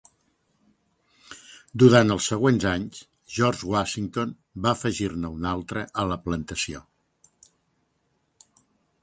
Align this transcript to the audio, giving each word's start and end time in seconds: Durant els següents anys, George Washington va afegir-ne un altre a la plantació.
Durant 1.83 2.13
els 2.15 2.29
següents 2.31 2.65
anys, 2.71 3.03
George 3.35 3.69
Washington 3.75 4.33
va 4.65 4.73
afegir-ne 4.79 5.33
un 5.37 5.47
altre 5.53 5.85
a 6.05 6.09
la 6.15 6.19
plantació. 6.27 6.83